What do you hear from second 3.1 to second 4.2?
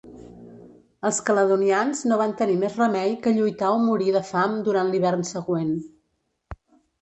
que lluitar o morir